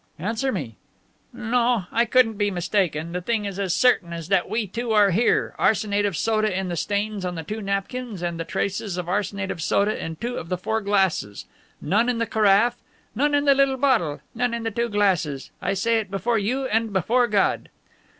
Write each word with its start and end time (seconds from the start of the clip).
"Answer 0.17 0.51
me." 0.51 0.77
"No, 1.31 1.85
I 1.91 2.05
couldn't 2.05 2.33
be 2.33 2.49
mistaken. 2.49 3.11
The 3.11 3.21
thing 3.21 3.45
is 3.45 3.59
as 3.59 3.71
certain 3.75 4.13
as 4.13 4.29
that 4.29 4.49
we 4.49 4.65
two 4.65 4.93
are 4.93 5.11
here 5.11 5.53
arsenate 5.59 6.07
of 6.07 6.17
soda 6.17 6.51
in 6.51 6.69
the 6.69 6.75
stains 6.75 7.23
on 7.23 7.35
the 7.35 7.43
two 7.43 7.61
napkins 7.61 8.23
and 8.23 8.43
traces 8.47 8.97
of 8.97 9.07
arsenate 9.07 9.51
of 9.51 9.61
soda 9.61 9.95
in 10.03 10.15
two 10.15 10.37
of 10.37 10.49
the 10.49 10.57
four 10.57 10.81
glasses; 10.81 11.45
none 11.79 12.09
in 12.09 12.17
the 12.17 12.25
carafe, 12.25 12.77
none 13.13 13.35
in 13.35 13.45
the 13.45 13.53
little 13.53 13.77
bottle, 13.77 14.21
none 14.33 14.55
in 14.55 14.63
the 14.63 14.71
two 14.71 14.89
glasses. 14.89 15.51
I 15.61 15.75
say 15.75 15.99
it 15.99 16.09
before 16.09 16.39
you 16.39 16.65
and 16.65 16.91
before 16.91 17.27
God." 17.27 17.69